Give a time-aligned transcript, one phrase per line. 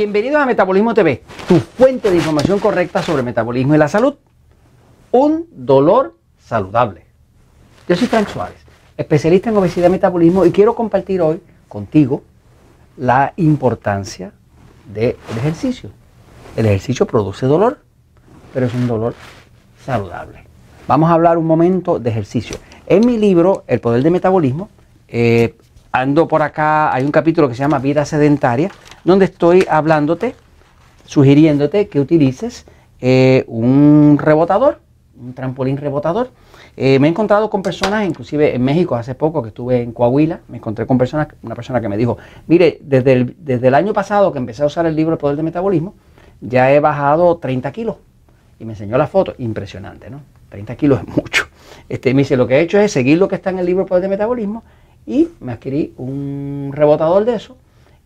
[0.00, 4.14] Bienvenidos a Metabolismo TV, tu fuente de información correcta sobre metabolismo y la salud.
[5.10, 7.04] Un dolor saludable.
[7.86, 8.56] Yo soy Frank Suárez,
[8.96, 12.22] especialista en obesidad y metabolismo y quiero compartir hoy contigo
[12.96, 14.32] la importancia
[14.86, 15.90] del ejercicio.
[16.56, 17.80] El ejercicio produce dolor,
[18.54, 19.14] pero es un dolor
[19.84, 20.44] saludable.
[20.88, 22.56] Vamos a hablar un momento de ejercicio.
[22.86, 24.70] En mi libro, El Poder del Metabolismo,
[25.08, 25.56] eh,
[25.92, 28.70] ando por acá, hay un capítulo que se llama Vida Sedentaria,
[29.04, 30.34] donde estoy hablándote,
[31.04, 32.66] sugiriéndote que utilices
[33.00, 34.80] eh, un rebotador,
[35.20, 36.30] un trampolín rebotador.
[36.76, 40.40] Eh, me he encontrado con personas, inclusive en México hace poco que estuve en Coahuila,
[40.48, 43.92] me encontré con personas, una persona que me dijo, mire, desde el, desde el año
[43.92, 45.94] pasado que empecé a usar el libro El Poder del Metabolismo,
[46.40, 47.96] ya he bajado 30 kilos.
[48.58, 50.20] Y me enseñó la foto, impresionante, ¿no?
[50.50, 51.46] 30 kilos es mucho.
[51.88, 53.82] Este, me dice, lo que he hecho es seguir lo que está en el libro
[53.82, 54.62] El Poder del Metabolismo
[55.06, 57.56] y me adquirí un rebotador de eso.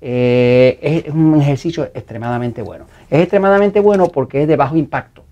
[0.06, 2.84] Eh, es un ejercicio extremadamente bueno.
[3.08, 5.24] Es extremadamente bueno porque es de bajo impacto.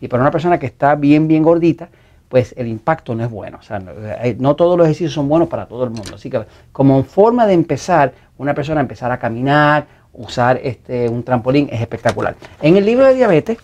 [0.00, 1.90] Y para una persona que está bien, bien gordita,
[2.30, 3.58] pues el impacto no es bueno.
[3.60, 6.14] O sea, no, eh, todos los ejercicios son buenos para todo el mundo.
[6.14, 6.40] Así que
[6.72, 12.36] como forma de empezar, una persona empezar a caminar, usar este, un trampolín es espectacular.
[12.62, 13.58] En el libro de diabetes,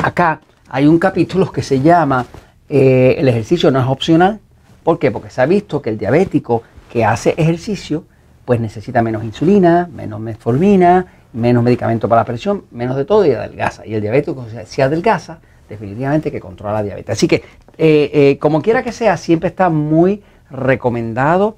[0.00, 2.24] acá hay un capítulo que se llama
[2.68, 4.38] eh, El ejercicio no es opcional.
[4.84, 5.10] ¿Por qué?
[5.10, 8.04] Porque se ha visto que el diabético que hace ejercicio,
[8.44, 13.32] pues necesita menos insulina, menos metformina, menos medicamento para la presión, menos de todo y
[13.32, 13.86] adelgaza.
[13.86, 17.16] Y el diabético, si adelgaza, definitivamente que controla la diabetes.
[17.16, 17.36] Así que,
[17.78, 21.56] eh, eh, como quiera que sea, siempre está muy recomendado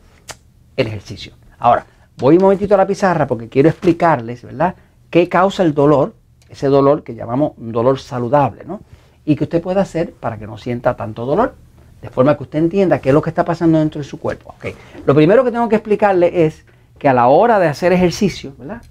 [0.77, 1.34] el ejercicio.
[1.59, 4.75] Ahora, voy un momentito a la pizarra porque quiero explicarles, ¿verdad?,
[5.11, 6.15] qué causa el dolor,
[6.48, 8.81] ese dolor que llamamos dolor saludable, ¿no?
[9.25, 11.55] Y que usted puede hacer para que no sienta tanto dolor
[12.00, 14.55] de forma que usted entienda qué es lo que está pasando dentro de su cuerpo.
[14.59, 14.75] Okay.
[15.05, 16.65] Lo primero que tengo que explicarle es
[16.99, 18.83] que a la hora de hacer ejercicio, ¿verdad?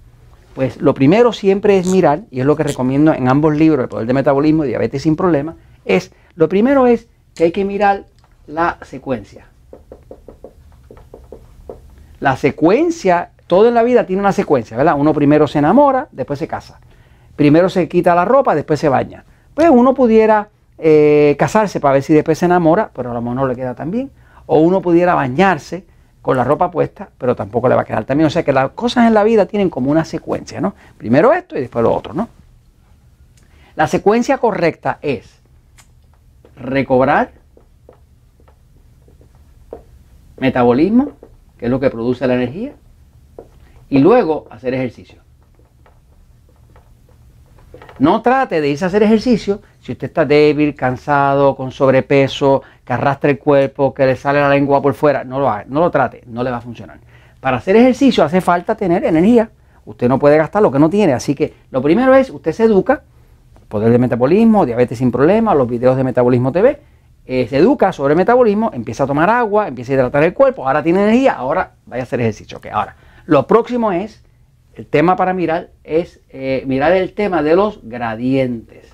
[0.54, 3.90] Pues lo primero siempre es mirar, y es lo que recomiendo en ambos libros, El
[3.90, 8.06] Poder de Metabolismo y Diabetes sin Problemas, es, lo primero es que hay que mirar
[8.48, 9.48] la secuencia.
[12.20, 14.96] La secuencia, todo en la vida tiene una secuencia, ¿verdad?
[14.98, 16.80] Uno primero se enamora, después se casa.
[17.36, 19.26] Primero se quita la ropa, después se baña.
[19.54, 23.36] Pues uno pudiera eh, casarse para ver si después se enamora, pero a lo mejor
[23.36, 24.10] no le queda tan bien.
[24.46, 25.86] O uno pudiera bañarse
[26.26, 28.26] con la ropa puesta, pero tampoco le va a quedar tan bien.
[28.26, 30.74] O sea que las cosas en la vida tienen como una secuencia, ¿no?
[30.98, 32.30] Primero esto y después lo otro, ¿no?
[33.76, 35.40] La secuencia correcta es
[36.56, 37.30] recobrar
[40.38, 41.12] metabolismo,
[41.60, 42.74] que es lo que produce la energía,
[43.88, 45.22] y luego hacer ejercicio.
[48.00, 52.94] No trate de irse a hacer ejercicio si usted está débil, cansado, con sobrepeso, que
[52.94, 55.24] arrastra el cuerpo, que le sale la lengua por fuera.
[55.24, 57.00] No lo no lo trate, no le va a funcionar.
[57.40, 59.50] Para hacer ejercicio hace falta tener energía.
[59.86, 61.14] Usted no puede gastar lo que no tiene.
[61.14, 63.04] Así que lo primero es, usted se educa,
[63.68, 66.80] poder de metabolismo, diabetes sin problemas, los videos de Metabolismo TV.
[67.28, 70.84] Eh, se educa sobre metabolismo, empieza a tomar agua, empieza a hidratar el cuerpo, ahora
[70.84, 72.60] tiene energía, ahora vaya a hacer ejercicio.
[72.60, 72.96] Okay, ahora,
[73.26, 74.24] lo próximo es
[74.76, 78.94] el tema para mirar es eh, mirar el tema de los gradientes.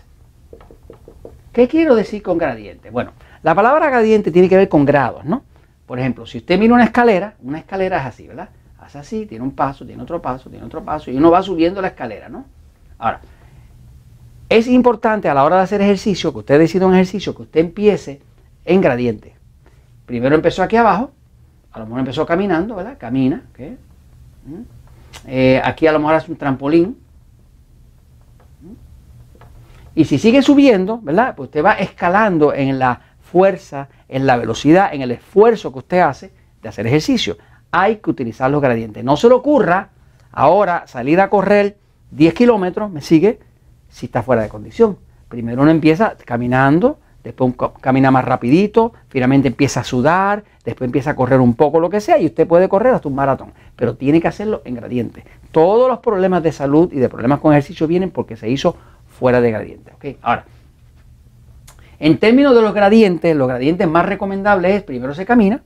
[1.51, 2.89] ¿Qué quiero decir con gradiente?
[2.91, 3.11] Bueno,
[3.43, 5.43] la palabra gradiente tiene que ver con grados, ¿no?
[5.85, 8.49] Por ejemplo, si usted mira una escalera, una escalera es así, ¿verdad?
[8.79, 11.81] Hace así, tiene un paso, tiene otro paso, tiene otro paso, y uno va subiendo
[11.81, 12.45] la escalera, ¿no?
[12.97, 13.21] Ahora,
[14.47, 17.59] es importante a la hora de hacer ejercicio, que usted decida un ejercicio, que usted
[17.59, 18.21] empiece
[18.65, 19.35] en gradiente.
[20.05, 21.11] Primero empezó aquí abajo,
[21.71, 22.97] a lo mejor empezó caminando, ¿verdad?
[22.97, 23.77] Camina, ¿qué?
[24.45, 24.61] ¿Mm?
[25.27, 26.97] Eh, aquí a lo mejor hace un trampolín.
[29.93, 31.35] Y si sigue subiendo, ¿verdad?
[31.35, 35.99] Pues usted va escalando en la fuerza, en la velocidad, en el esfuerzo que usted
[35.99, 36.31] hace
[36.61, 37.37] de hacer ejercicio.
[37.71, 39.03] Hay que utilizar los gradientes.
[39.03, 39.89] No se le ocurra
[40.31, 41.77] ahora salir a correr
[42.11, 43.39] 10 kilómetros, me sigue,
[43.89, 44.97] si está fuera de condición.
[45.29, 51.15] Primero uno empieza caminando, después camina más rapidito, finalmente empieza a sudar, después empieza a
[51.15, 54.19] correr un poco lo que sea y usted puede correr hasta un maratón, pero tiene
[54.19, 55.23] que hacerlo en gradiente.
[55.51, 58.75] Todos los problemas de salud y de problemas con ejercicio vienen porque se hizo
[59.07, 59.93] fuera de gradiente.
[59.95, 60.17] ¿okay?
[60.21, 60.45] Ahora,
[62.01, 65.61] en términos de los gradientes, los gradientes más recomendables es primero se camina,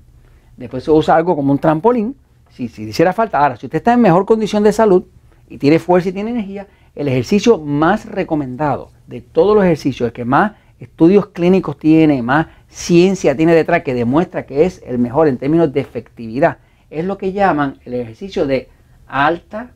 [0.57, 2.17] después se usa algo como un trampolín,
[2.49, 3.39] si, si hiciera falta.
[3.39, 5.05] Ahora, si usted está en mejor condición de salud
[5.47, 10.13] y tiene fuerza y tiene energía, el ejercicio más recomendado de todos los ejercicios, el
[10.13, 15.29] que más estudios clínicos tiene, más ciencia tiene detrás que demuestra que es el mejor
[15.29, 16.57] en términos de efectividad,
[16.89, 18.67] es lo que llaman el ejercicio de
[19.07, 19.71] alta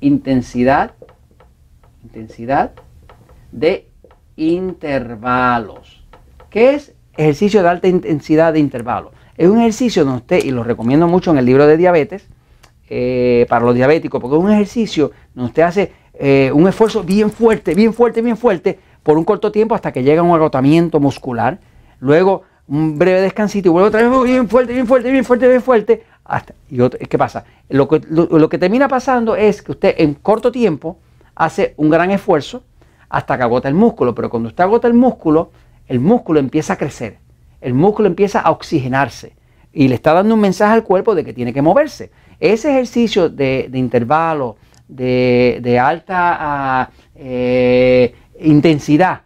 [0.00, 0.92] intensidad,
[2.02, 2.72] intensidad
[3.50, 3.88] de
[4.36, 6.04] intervalos.
[6.50, 9.12] ¿Qué es ejercicio de alta intensidad de intervalos?
[9.36, 12.28] Es un ejercicio donde usted, y lo recomiendo mucho en el libro de diabetes,
[12.88, 17.30] eh, para los diabéticos, porque es un ejercicio donde usted hace eh, un esfuerzo bien
[17.30, 21.58] fuerte, bien fuerte, bien fuerte, por un corto tiempo hasta que llega un agotamiento muscular.
[22.00, 25.62] Luego un breve descansito y vuelve otra vez bien fuerte, bien fuerte, bien fuerte, bien
[25.62, 26.04] fuerte.
[26.24, 27.44] Hasta, y ¿Qué pasa?
[27.68, 30.98] Lo que, lo que termina pasando es que usted en corto tiempo
[31.34, 32.62] hace un gran esfuerzo
[33.14, 35.52] hasta que agota el músculo, pero cuando usted agota el músculo,
[35.86, 37.18] el músculo empieza a crecer,
[37.60, 39.36] el músculo empieza a oxigenarse
[39.72, 42.10] y le está dando un mensaje al cuerpo de que tiene que moverse.
[42.40, 44.56] Ese ejercicio de, intervalo,
[44.88, 49.20] de, alta ah, eh, intensidad,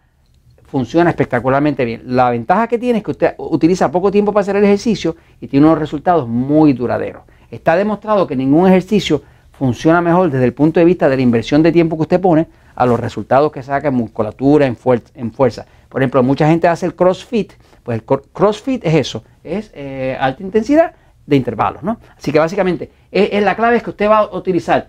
[0.65, 2.03] funciona espectacularmente bien.
[2.05, 5.47] La ventaja que tiene es que usted utiliza poco tiempo para hacer el ejercicio y
[5.47, 7.23] tiene unos resultados muy duraderos.
[7.49, 11.63] Está demostrado que ningún ejercicio funciona mejor desde el punto de vista de la inversión
[11.63, 12.47] de tiempo que usted pone
[12.79, 15.65] a los resultados que saca en musculatura, en, fuerza.
[15.89, 17.51] Por ejemplo, mucha gente hace el CrossFit,
[17.83, 20.95] pues el CrossFit es eso, es eh, alta intensidad
[21.25, 21.99] de intervalos, ¿no?
[22.17, 24.87] Así que básicamente es, la clave es que usted va a utilizar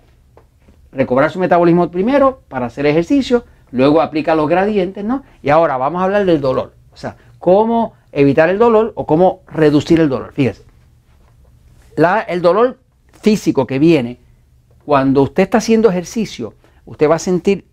[0.93, 5.25] recobrar su metabolismo primero para hacer ejercicio, luego aplica los gradientes, ¿no?
[5.43, 9.41] Y ahora vamos a hablar del dolor, o sea, cómo evitar el dolor o cómo
[9.49, 10.33] reducir el dolor.
[10.33, 10.63] Fíjese,
[12.29, 12.79] el dolor
[13.21, 14.21] físico que viene
[14.85, 16.55] cuando usted está haciendo ejercicio,
[16.85, 17.70] usted va a sentir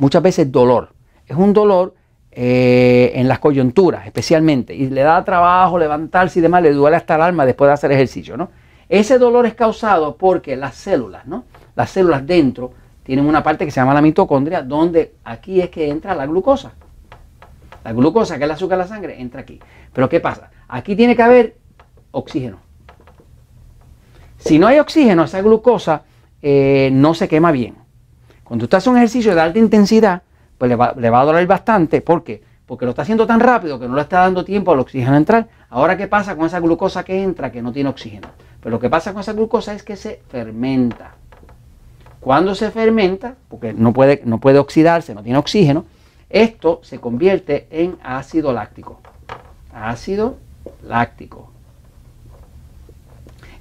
[0.00, 0.92] muchas veces dolor.
[1.26, 1.94] Es un dolor
[2.32, 7.14] eh, en las coyunturas especialmente, y le da trabajo levantarse y demás, le duele hasta
[7.14, 8.50] el alma después de hacer ejercicio, ¿no?
[8.88, 11.44] Ese dolor es causado porque las células, ¿no?
[11.76, 12.72] Las células dentro
[13.04, 16.72] tienen una parte que se llama la mitocondria, donde aquí es que entra la glucosa.
[17.84, 19.60] La glucosa, que es el azúcar de la sangre, entra aquí.
[19.92, 20.50] Pero ¿qué pasa?
[20.68, 21.56] Aquí tiene que haber
[22.10, 22.58] oxígeno.
[24.38, 26.02] Si no hay oxígeno, esa glucosa
[26.42, 27.79] eh, no se quema bien.
[28.50, 30.22] Cuando usted hace un ejercicio de alta intensidad,
[30.58, 32.00] pues le va, a doler bastante.
[32.00, 32.42] ¿Por qué?
[32.66, 35.18] Porque lo está haciendo tan rápido que no le está dando tiempo al oxígeno a
[35.18, 35.48] entrar.
[35.68, 38.26] Ahora, ¿qué pasa con esa glucosa que entra que no tiene oxígeno?
[38.60, 41.14] Pero lo que pasa con esa glucosa es que se fermenta.
[42.18, 45.84] Cuando se fermenta, porque no puede, no puede oxidarse, no tiene oxígeno,
[46.28, 49.00] esto se convierte en ácido láctico.
[49.72, 50.38] Ácido
[50.82, 51.52] láctico.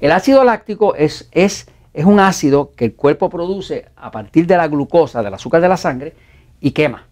[0.02, 4.58] El ácido láctico es, es, es un ácido que el cuerpo produce a partir de
[4.58, 6.14] la glucosa, del azúcar de la sangre,
[6.62, 7.06] y quema.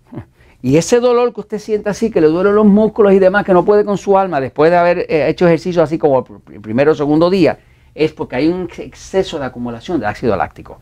[0.61, 3.53] Y ese dolor que usted siente así, que le duelen los músculos y demás, que
[3.53, 6.93] no puede con su alma después de haber eh, hecho ejercicio así como el primero
[6.93, 7.59] o segundo día,
[7.93, 10.79] es porque hay un exceso de acumulación de ácido láctico.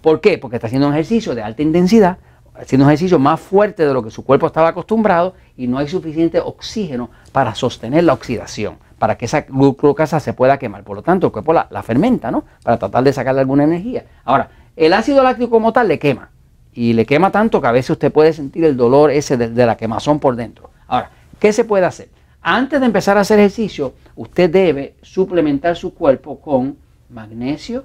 [0.00, 0.38] ¿Por qué?
[0.38, 2.18] Porque está haciendo un ejercicio de alta intensidad,
[2.54, 5.88] haciendo un ejercicio más fuerte de lo que su cuerpo estaba acostumbrado y no hay
[5.88, 10.82] suficiente oxígeno para sostener la oxidación, para que esa glucosa se pueda quemar.
[10.82, 12.44] Por lo tanto, el cuerpo la, fermenta, ¿no?
[12.62, 14.04] Para tratar de sacarle alguna energía.
[14.24, 16.30] Ahora, el ácido láctico como tal le quema
[16.72, 19.76] y le quema tanto que a veces usted puede sentir el dolor ese de, la
[19.76, 20.70] quemazón por dentro.
[20.86, 22.08] Ahora, ¿qué se puede hacer?
[22.40, 26.76] Antes de empezar a hacer ejercicio, usted debe suplementar su cuerpo con
[27.10, 27.84] magnesio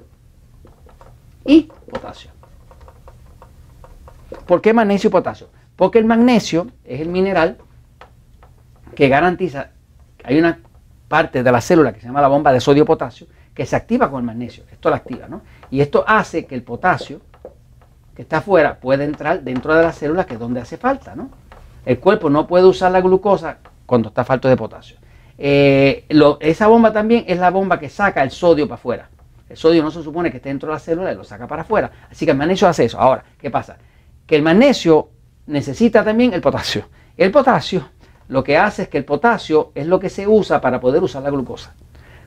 [1.46, 2.32] y potasio.
[4.46, 5.50] ¿Por qué magnesio y potasio?
[5.76, 7.58] Porque el magnesio es el mineral
[8.96, 9.72] que garantiza,
[10.24, 10.60] hay una
[11.14, 14.22] parte de la célula que se llama la bomba de sodio-potasio que se activa con
[14.22, 14.64] el magnesio.
[14.72, 15.44] Esto la activa, ¿no?
[15.70, 17.22] Y esto hace que el potasio
[18.16, 21.16] que está afuera puede entrar dentro de la célula, que es donde hace falta.
[21.16, 21.30] ¿no?
[21.86, 24.98] El cuerpo no puede usar la glucosa cuando está falto de potasio.
[25.38, 26.08] Eh,
[26.40, 29.10] esa bomba también es la bomba que saca el sodio para afuera.
[29.48, 31.62] El sodio no se supone que esté dentro de la célula y lo saca para
[31.62, 31.92] afuera.
[32.10, 33.00] Así que el magnesio hace eso.
[33.00, 33.78] Ahora, ¿qué pasa?
[34.26, 35.10] Que el magnesio
[35.46, 36.90] necesita también el potasio.
[37.16, 37.88] El potasio
[38.34, 41.22] lo que hace es que el potasio es lo que se usa para poder usar
[41.22, 41.76] la glucosa.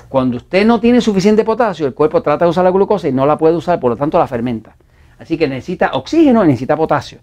[0.09, 3.27] Cuando usted no tiene suficiente potasio, el cuerpo trata de usar la glucosa y no
[3.27, 4.77] la puede usar, por lo tanto la fermenta.
[5.19, 7.19] Así que necesita oxígeno y necesita potasio.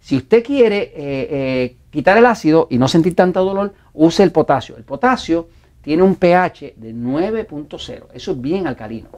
[0.00, 4.32] Si usted quiere eh, eh, quitar el ácido y no sentir tanto dolor, use el
[4.32, 4.78] potasio.
[4.78, 5.48] El potasio
[5.82, 8.06] tiene un pH de 9.0.
[8.14, 9.10] Eso es bien alcalino.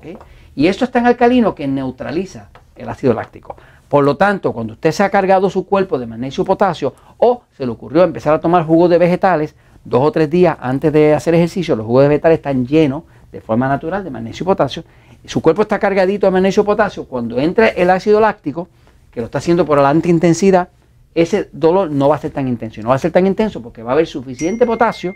[0.57, 3.57] Y esto es tan alcalino que neutraliza el ácido láctico.
[3.89, 7.43] Por lo tanto, cuando usted se ha cargado su cuerpo de magnesio y potasio o
[7.57, 9.55] se le ocurrió empezar a tomar jugos de vegetales,
[9.85, 13.41] dos o tres días antes de hacer ejercicio, los jugos de vegetales están llenos de
[13.41, 14.85] forma natural de magnesio y potasio,
[15.25, 18.69] su cuerpo está cargadito de magnesio y potasio, cuando entra el ácido láctico,
[19.11, 20.69] que lo está haciendo por la alta intensidad,
[21.15, 22.83] ese dolor no va a ser tan intenso.
[22.83, 25.15] No va a ser tan intenso porque va a haber suficiente potasio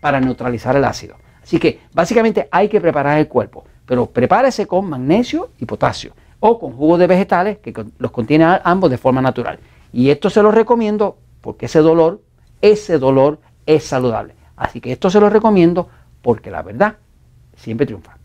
[0.00, 1.16] para neutralizar el ácido.
[1.42, 6.12] Así que básicamente hay que preparar el cuerpo, pero prepárese con magnesio y potasio
[6.44, 9.60] o con jugos de vegetales que los contiene ambos de forma natural.
[9.92, 12.20] Y esto se lo recomiendo porque ese dolor,
[12.60, 14.34] ese dolor es saludable.
[14.56, 15.88] Así que esto se lo recomiendo
[16.20, 16.96] porque la verdad
[17.54, 18.16] siempre triunfa.